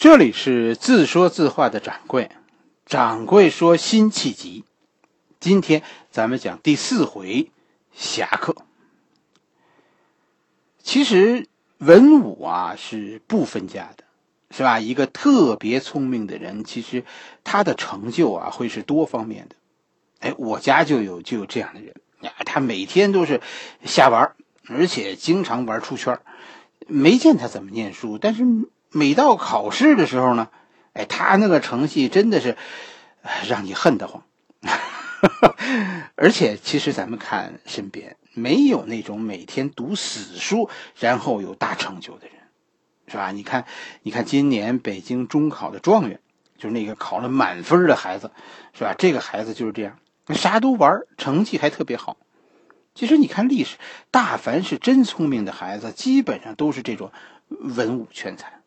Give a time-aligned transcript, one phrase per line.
[0.00, 2.30] 这里是自说自话的掌柜，
[2.86, 4.64] 掌柜说辛弃疾。
[5.38, 7.50] 今天咱们讲第四回
[7.92, 8.56] 侠客。
[10.82, 14.04] 其实文武啊是不分家的，
[14.50, 14.80] 是吧？
[14.80, 17.04] 一个特别聪明的人，其实
[17.44, 19.56] 他的成就啊会是多方面的。
[20.20, 23.42] 哎，我家就有就有这样的人呀，他每天都是
[23.84, 24.34] 瞎玩，
[24.66, 26.18] 而且经常玩出圈
[26.86, 28.46] 没见他怎么念书，但是。
[28.92, 30.48] 每到考试的时候呢，
[30.92, 32.56] 哎，他那个成绩真的是
[33.48, 34.24] 让你恨得慌。
[36.16, 42.36] 而且，其实咱们看身边没有那种每天读死书然后有大成就的人，
[43.06, 43.30] 是吧？
[43.30, 43.66] 你看，
[44.02, 46.20] 你看今年北京中考的状元，
[46.56, 48.30] 就是那个考了满分的孩子，
[48.72, 48.94] 是吧？
[48.98, 52.16] 这个孩子就是这样，啥都玩，成绩还特别好。
[52.94, 53.76] 其实你看历史，
[54.10, 57.12] 大凡是真聪明的孩子，基本上都是这种
[57.48, 58.59] 文武全才。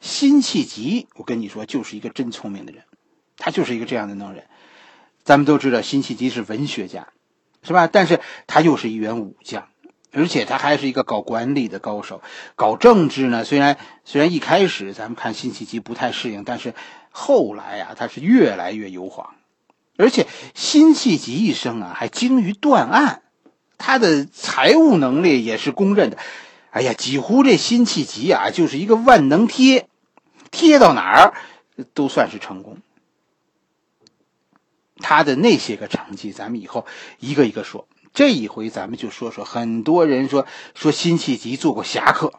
[0.00, 2.84] 辛弃疾，我跟你说，就是一个真聪明的人，
[3.36, 4.44] 他就是一个这样的能人。
[5.22, 7.08] 咱们都知道，辛弃疾是文学家，
[7.62, 7.86] 是吧？
[7.86, 9.68] 但是他又是一员武将，
[10.10, 12.22] 而且他还是一个搞管理的高手。
[12.56, 13.76] 搞政治呢，虽然
[14.06, 16.74] 虽然一开始咱们看辛弃疾不太适应，但是
[17.10, 19.34] 后来呀，他是越来越油滑。
[19.98, 23.20] 而且辛弃疾一生啊，还精于断案，
[23.76, 26.16] 他的财务能力也是公认的。
[26.70, 29.89] 哎呀，几乎这辛弃疾啊，就是一个万能贴。
[30.60, 31.34] 贴到哪儿
[31.94, 32.76] 都算是成功。
[34.98, 36.84] 他的那些个成绩，咱们以后
[37.18, 37.88] 一个一个说。
[38.12, 42.34] 这一回咱们就说说，很多人说说辛弃疾做过侠客，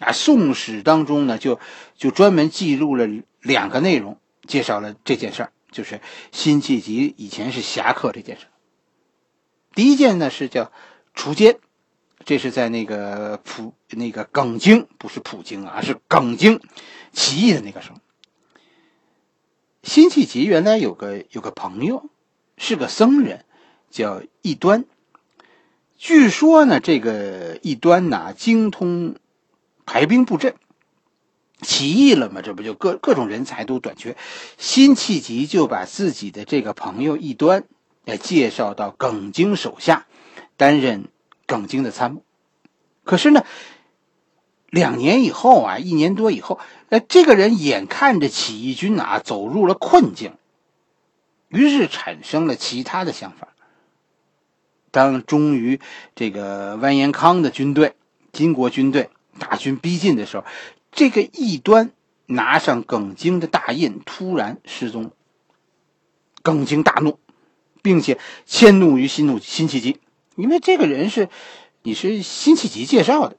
[0.00, 1.60] 啊，《宋史》当中呢就
[1.94, 3.06] 就专门记录了
[3.40, 4.18] 两个内容，
[4.48, 6.00] 介绍了这件事儿，就是
[6.32, 8.46] 辛弃疾以前是侠客这件事
[9.72, 10.72] 第一件呢是叫
[11.14, 11.60] 除奸，
[12.24, 16.60] 这是在那个普那个耿京，不是普京啊，是耿京。
[17.12, 17.98] 起义的那个时候，
[19.82, 22.08] 辛弃疾原来有个有个朋友，
[22.56, 23.44] 是个僧人，
[23.90, 24.84] 叫异端。
[25.96, 29.16] 据说呢，这个异端呐，精通
[29.84, 30.54] 排兵布阵。
[31.62, 34.16] 起义了嘛，这不就各各种人才都短缺，
[34.56, 37.64] 辛弃疾就把自己的这个朋友异端，
[38.06, 40.06] 来介绍到耿京手下，
[40.56, 41.08] 担任
[41.50, 42.22] 耿京的参谋。
[43.04, 43.44] 可是呢。
[44.72, 50.34] 两年以后啊，一年多以后，呃，这个人眼看着起义军啊走入了困境，
[51.48, 53.48] 于是产生了其他的想法。
[54.92, 55.80] 当终于
[56.14, 57.96] 这个完颜康的军队、
[58.30, 59.10] 金国军队
[59.40, 60.44] 大军逼近的时候，
[60.92, 61.90] 这个异端
[62.26, 65.10] 拿上耿京的大印突然失踪。
[66.42, 67.18] 耿京大怒，
[67.82, 69.98] 并且迁怒于辛怒辛弃疾，
[70.40, 71.28] 因为这个人是
[71.82, 73.36] 你是辛弃疾介绍的。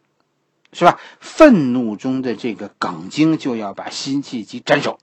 [0.73, 1.01] 是吧？
[1.19, 4.99] 愤怒中的这个耿京就要把辛弃疾斩首。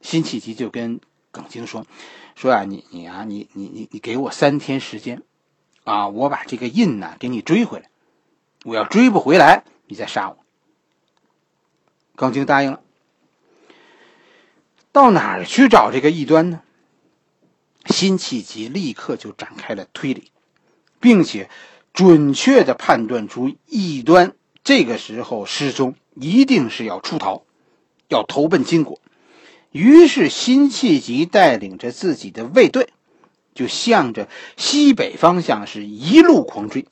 [0.00, 1.00] 辛弃疾就跟
[1.32, 1.84] 耿京说
[2.36, 5.22] ：“说啊，你你啊，你你你你给我三天时间，
[5.82, 7.90] 啊，我把这个印呢给你追回来。
[8.64, 10.38] 我要追不回来，你再杀我。”
[12.14, 12.80] 耿京答应了。
[14.92, 16.62] 到哪儿去找这个异端呢？
[17.86, 20.30] 辛弃疾立刻就展开了推理，
[21.02, 21.50] 并且
[21.92, 24.34] 准确的判断出异端。
[24.64, 27.42] 这个时候失踪，一定是要出逃，
[28.08, 29.00] 要投奔金国。
[29.72, 32.90] 于是辛弃疾带领着自己的卫队，
[33.54, 36.86] 就向着西北方向是一路狂追。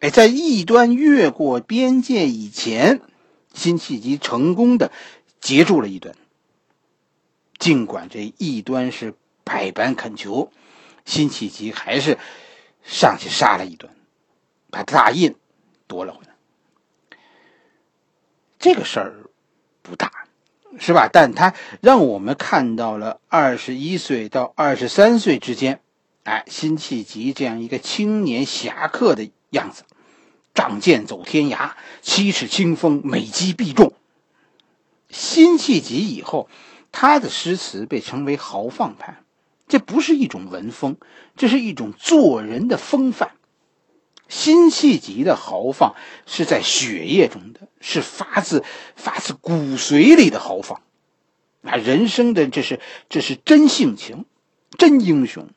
[0.00, 3.00] 哎，在异端越过边界以前，
[3.52, 4.92] 辛弃疾成功的
[5.40, 6.14] 截住了异端。
[7.58, 10.52] 尽管这异端是百般恳求，
[11.04, 12.18] 辛弃疾还是
[12.84, 13.92] 上去杀了一顿，
[14.70, 15.36] 把大印
[15.86, 17.16] 夺了回来。
[18.58, 19.14] 这个事儿
[19.82, 20.26] 不大，
[20.78, 21.08] 是吧？
[21.12, 25.80] 但他让我们看到了二十一岁到二十三岁之间，
[26.22, 29.84] 哎，辛弃疾这样一个青年侠客的样子，
[30.54, 33.92] 仗剑走天涯，七尺清风，每击必中。
[35.08, 36.48] 辛弃疾以后，
[36.90, 39.22] 他的诗词被称为豪放派，
[39.68, 40.96] 这不是一种文风，
[41.36, 43.32] 这是一种做人的风范。
[44.28, 45.94] 辛弃疾的豪放
[46.24, 48.64] 是在血液中的，是发自
[48.96, 50.80] 发自骨髓里的豪放，
[51.62, 52.80] 啊，人生的这是
[53.10, 54.24] 这是真性情，
[54.78, 55.50] 真英雄，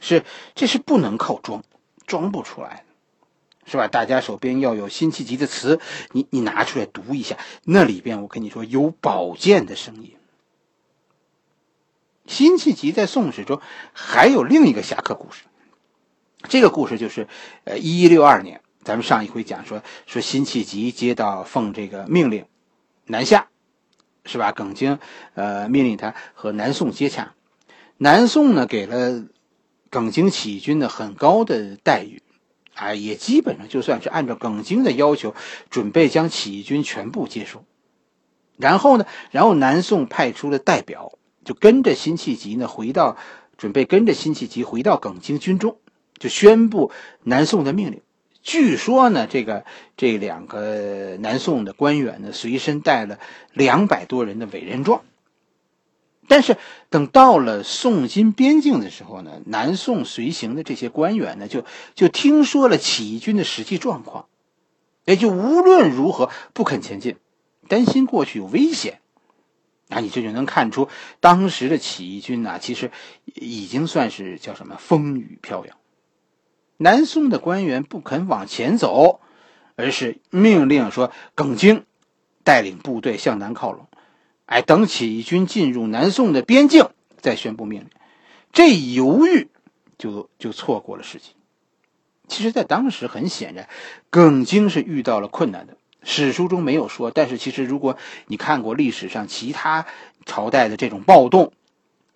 [0.00, 0.24] 是
[0.56, 1.62] 这是不能靠装，
[2.04, 3.86] 装不出来的，是吧？
[3.86, 5.78] 大家手边要有辛弃疾的词，
[6.10, 10.16] 你你拿出来读一下，那里边我跟你说有宝剑的声音。
[12.26, 13.60] 辛弃疾在宋史中
[13.92, 15.44] 还有另一个侠客故事。
[16.48, 17.28] 这个故事就是，
[17.64, 22.46] 呃，一一六二年，咱们上一回讲说说辛弃疾接到奉这个命令，
[23.06, 23.48] 南下，
[24.24, 24.50] 是吧？
[24.50, 24.98] 耿京
[25.34, 27.34] 呃命令他和南宋接洽，
[27.96, 29.24] 南宋呢给了
[29.88, 32.22] 耿京起义军呢很高的待遇，
[32.74, 35.34] 啊，也基本上就算是按照耿京的要求，
[35.70, 37.64] 准备将起义军全部接收。
[38.56, 41.12] 然后呢，然后南宋派出了代表，
[41.44, 43.16] 就跟着辛弃疾呢回到，
[43.56, 45.78] 准备跟着辛弃疾回到耿京军中，
[46.18, 46.90] 就宣布
[47.22, 48.00] 南宋的命令。
[48.42, 49.64] 据说呢，这个
[49.96, 53.18] 这两个南宋的官员呢，随身带了
[53.52, 55.02] 两百多人的委任状。
[56.28, 56.56] 但是
[56.88, 64.26] 等到了宋金边境的时候呢，南宋随行的这些官员呢，就就听说了起义军的实际状况，
[65.04, 67.16] 也就无论如何不肯前进，
[67.68, 69.00] 担心过去有危险。
[69.94, 70.88] 那你这就能看出，
[71.20, 72.90] 当时的起义军呢，其实
[73.26, 75.76] 已经算是叫什么风雨飘摇。
[76.78, 79.20] 南宋的官员不肯往前走，
[79.76, 81.84] 而是命令说：“耿京
[82.42, 83.86] 带领部队向南靠拢，
[84.46, 86.88] 哎，等起义军进入南宋的边境
[87.20, 87.90] 再宣布命令。”
[88.50, 89.48] 这一犹豫，
[89.98, 91.32] 就就错过了时机。
[92.28, 93.68] 其实，在当时很显然，
[94.08, 95.76] 耿京是遇到了困难的。
[96.04, 97.96] 史书中没有说，但是其实如果
[98.26, 99.86] 你看过历史上其他
[100.26, 101.52] 朝代的这种暴动，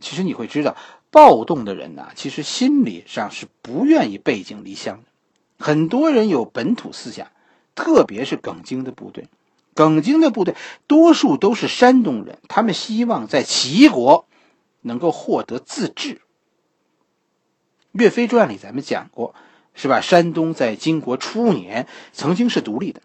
[0.00, 0.77] 其实你会知道。
[1.12, 5.65] 暴动的人呢，其实心理上是不愿意背井离乡的。
[5.65, 7.29] 很多人有本土思想，
[7.75, 9.29] 特别是耿京的部队。
[9.73, 10.55] 耿京的部队
[10.87, 14.27] 多数都是山东人，他们希望在齐国
[14.83, 16.15] 能够获得自治。
[17.93, 19.35] 《岳飞传》里咱们讲过，
[19.75, 20.03] 是吧？
[20.03, 23.00] 山东在金国初年曾经是独立的，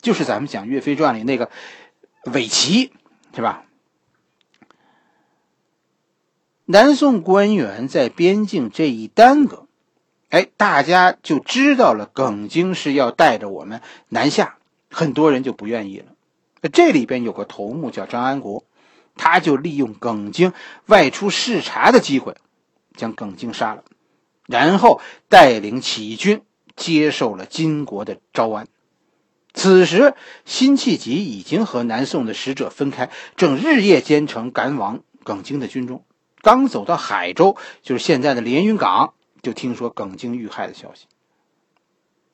[0.00, 1.50] 就是咱们讲《岳飞传》里那个
[2.24, 2.92] 伪齐，
[3.34, 3.64] 是吧？
[6.64, 9.66] 南宋官员在边境这一耽搁，
[10.28, 14.58] 哎，大家就知道了耿京是要带着我们南下，
[14.90, 16.12] 很多人就不愿意了。
[16.70, 18.64] 这里边有个头目叫张安国，
[19.16, 20.52] 他就利用耿京
[20.86, 22.36] 外出视察的机会，
[22.96, 23.84] 将耿京杀了，
[24.46, 26.42] 然后带领起义军
[26.76, 28.68] 接受了金国的招安。
[29.54, 30.14] 此时，
[30.44, 36.04] 辛弃疾已经和南宋的使者分开，正日夜兼程赶往耿京的军中。
[36.40, 41.06] 刚走到海州，就是现在的连云港，就听说耿京遇害的消息。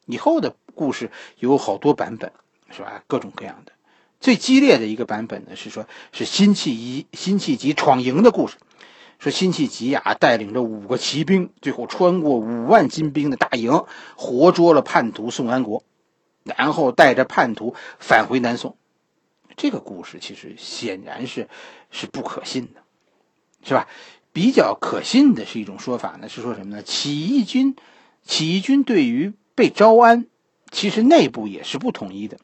[0.07, 2.33] 以后的故事有好多版本，
[2.71, 3.03] 是吧？
[3.07, 3.73] 各种各样的。
[4.21, 8.57] 最激烈的一个版本呢，是说，是辛弃疾辛弃疾闯营的故事。
[9.19, 13.85] 说辛弃疾呀，带领着五个骑兵，最后穿过五万金兵的大营，
[14.17, 15.83] 活捉了叛徒宋安国，
[16.45, 18.77] 然后带着叛徒返回南宋。
[19.57, 21.49] 这个故事其实显然是
[21.91, 22.83] 是不可信的。
[23.67, 23.89] 是吧？
[24.31, 26.83] 比较可信的是一种说法呢，是说什么呢？
[26.83, 27.77] 起义军，
[28.23, 30.27] 起义军对于被招安，
[30.71, 32.37] 其实内部也是不统一的。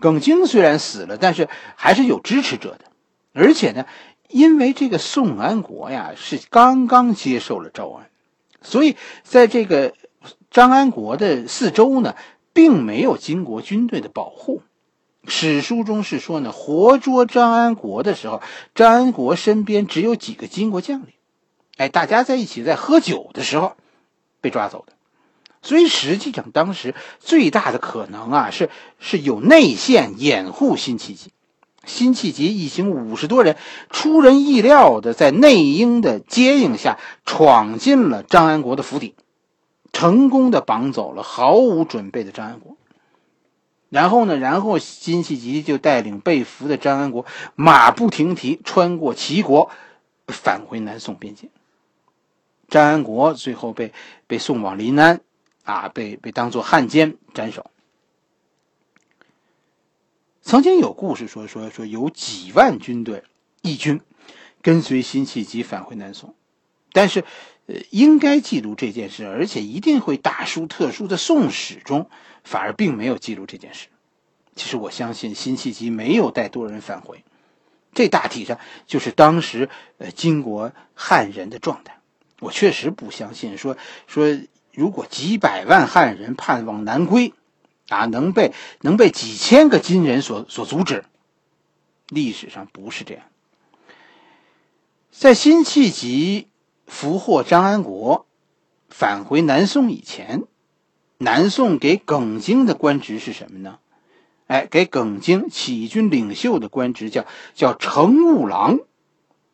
[0.00, 2.86] 耿京虽然死了，但是还是有支持者的。
[3.32, 3.86] 而且呢，
[4.28, 8.10] 因为这个宋安国呀是刚刚接受了招安，
[8.60, 9.94] 所以在这个
[10.50, 12.16] 张安国的四周呢，
[12.56, 14.62] 并没有金国军队的保护。
[15.28, 18.40] 史书中是说呢，活捉张安国的时候，
[18.74, 21.08] 张安国身边只有几个金国将领，
[21.76, 23.76] 哎，大家在一起在喝酒的时候
[24.40, 24.94] 被抓走的。
[25.60, 31.32] 所以实际上当时最大的可能啊，是是有内线掩护辛弃疾。
[31.84, 33.56] 辛弃疾一行五十多人，
[33.90, 39.14] 出人意料的在内应的接应下，闯进了张安国的府邸，
[39.96, 42.76] 成功的绑走了毫无准备的张安国。
[43.88, 44.36] 然后呢？
[44.36, 47.24] 然后辛弃疾就带领被俘的张安国
[47.54, 49.70] 马不停蹄穿过齐国，
[50.26, 51.48] 返回南宋边境。
[52.68, 53.94] 张安国最后被
[54.26, 55.22] 被送往临安，
[55.64, 57.70] 啊，被被当做汉奸斩首。
[60.42, 63.22] 曾经有故事说说说有几万军队
[63.62, 64.02] 义军
[64.60, 66.34] 跟随辛弃疾返回南宋，
[66.92, 67.24] 但是，
[67.66, 72.08] 呃，应该记录这件事，而且一定会大书特书的《宋史》中。
[72.44, 73.88] 反而并没有记录这件事。
[74.54, 77.24] 其实我相信辛弃疾没有带多人返回，
[77.92, 79.68] 这大体上就是当时
[79.98, 81.98] 呃金国汉人的状态。
[82.38, 84.38] 我确实不相信说说
[84.72, 87.34] 如果几百万汉人盼望南归，
[87.88, 91.04] 啊能被能被几千个金人所所阻止。
[92.10, 93.24] 历史上不是这样。
[95.10, 96.46] 在辛弃疾
[96.86, 98.26] 俘获张安国，
[98.88, 100.44] 返回南宋以前。
[101.18, 103.78] 南宋给耿京的官职是什么呢？
[104.48, 107.24] 哎，给耿京起义军领袖的官职叫
[107.54, 108.80] 叫乘务郎，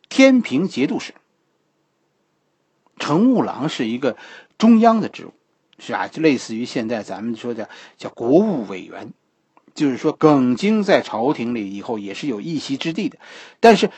[0.09, 1.13] 天平节度使。
[2.99, 4.17] 乘务郎是一个
[4.57, 5.33] 中央的职务，
[5.79, 6.07] 是啊？
[6.07, 9.13] 就类似于现在咱们说的叫国务委员。
[9.73, 13.17] 就是说耿京在朝廷里以后也是有一席之地的。
[13.59, 13.89] 但是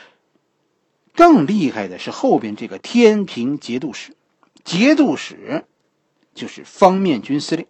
[1.16, 4.14] 更厉害的是后边这个天平节度使，
[4.62, 5.64] 节度使
[6.34, 7.66] 就是方面军司令，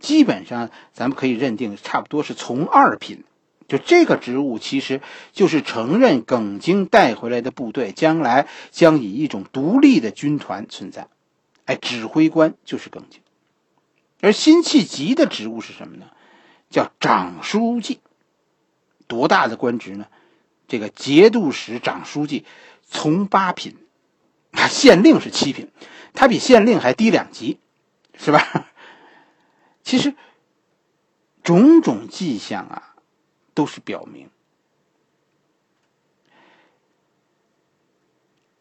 [0.00, 3.24] 基本上咱们可以认定差不多是从二品。
[3.68, 5.02] 就这个职务，其实
[5.34, 11.08] 就是承认耿京带回来的部队将来将以一种独立的军团存在。
[11.66, 13.20] 哎，指挥官就是耿京，
[14.22, 16.06] 而辛弃疾的职务是什么呢？
[16.70, 18.00] 叫长书记。
[19.06, 20.06] 多大的官职呢？
[20.66, 22.44] 这个节度使长书记，
[22.88, 23.76] 从八品，
[24.68, 25.70] 县令是七品，
[26.14, 27.60] 他比县令还低两级，
[28.18, 28.66] 是吧？
[29.84, 30.14] 其实
[31.42, 32.84] 种种迹象啊。
[33.54, 34.30] 都是表明，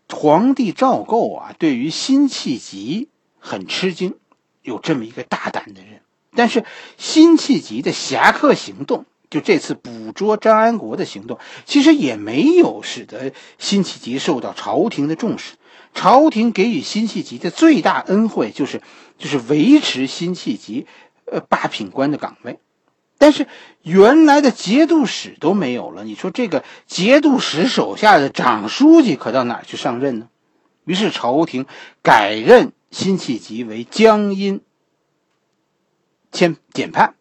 [0.10, 4.18] 皇帝赵构啊，对于辛弃疾很吃惊，
[4.64, 6.02] 有这么一个大胆的人。
[6.34, 6.66] 但是
[6.98, 15.56] 辛弃疾的侠客行动，就这次捕捉张安国的行动，其实也没有使得辛弃疾受到朝廷的重视。
[15.94, 18.82] 朝廷给予辛弃疾的最大恩惠，就是
[19.18, 20.86] 就是维持辛弃疾
[21.26, 22.60] 呃八品官的岗位。
[23.18, 23.48] 但是
[23.82, 30.30] 原来的节度使都没有了，你说这个节度使手下的长书记可到哪去上任呢？
[30.86, 31.66] 于是朝廷
[32.02, 34.62] 改任辛弃疾为江阴
[36.32, 37.17] 签检判。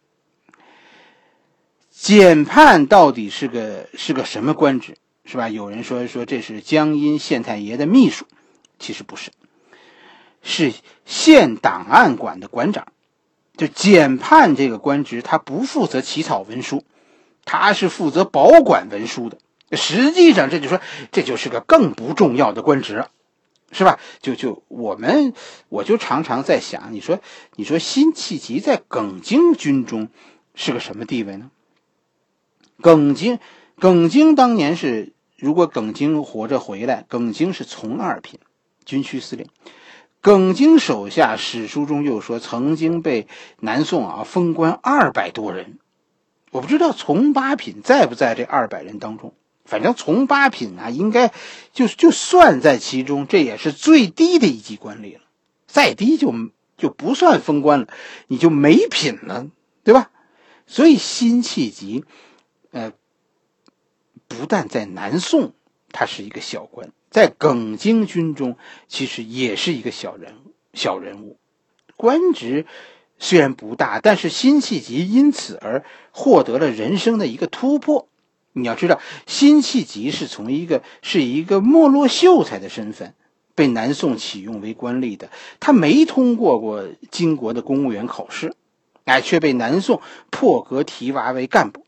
[2.06, 5.48] 检判到底是个是个什么官职，是吧？
[5.48, 8.26] 有人说说这是江阴县太爷的秘书，
[8.78, 9.32] 其实不是，
[10.40, 10.72] 是
[11.04, 12.86] 县档案馆的馆长。
[13.56, 16.84] 就检判这个官职，他不负责起草文书，
[17.44, 19.38] 他是负责保管文书的。
[19.72, 23.04] 实际上，这就说这就是个更不重要的官职，
[23.72, 23.98] 是吧？
[24.22, 25.34] 就就我们，
[25.68, 27.18] 我就常常在想，你说，
[27.56, 30.08] 你说辛弃疾在耿京军中
[30.54, 31.50] 是个什么地位呢？
[32.80, 33.38] 耿京，
[33.78, 38.38] 耿京当年是，如果耿京活着回来，耿京是从二品，
[38.84, 39.46] 军区司令。
[40.20, 43.28] 耿京手下史书中又说，曾经被
[43.60, 45.78] 南宋啊封官二百多人，
[46.50, 49.34] 我不知道从八品在不在这二百人当中。
[49.64, 51.32] 反正从八品啊，应该
[51.72, 55.20] 就就算在其中，这也是最低的一级官吏了。
[55.66, 56.32] 再低就
[56.76, 57.88] 就不算封官了，
[58.28, 59.46] 你就没品了，
[59.82, 60.10] 对吧？
[60.66, 62.04] 所以辛弃疾，
[62.76, 62.92] 呃，
[64.28, 65.54] 不但在南宋，
[65.92, 66.92] 他是一个小官。
[67.10, 70.52] 在耿京军中，其实也是一个小人物。
[70.74, 71.38] 小人物，
[71.96, 72.66] 官职
[73.18, 78.08] 虽然不大，但是辛弃疾因此而获得了人生的一个突破。
[78.52, 83.14] 你要知道，辛弃疾是从一个是一个没落秀才的身份
[83.54, 85.30] 被南宋启用为官吏的，
[85.60, 88.54] 他没通过过金国的公务员考试，
[89.04, 91.85] 哎，却被南宋破格提拔为干部。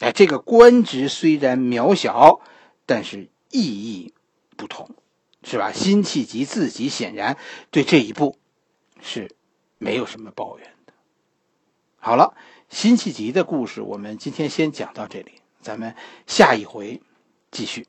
[0.00, 2.40] 哎，这个官职虽然渺小，
[2.84, 4.12] 但是意义。
[4.56, 4.90] 不同，
[5.42, 5.72] 是吧？
[5.72, 7.38] 辛弃疾自己显然
[7.70, 8.36] 对这一步
[9.00, 9.34] 是
[9.78, 10.92] 没有什么抱怨的。
[11.96, 12.34] 好了，
[12.68, 15.94] 辛弃疾的故事我们今天先讲到这里，咱们
[16.26, 17.00] 下一回
[17.50, 17.86] 继续。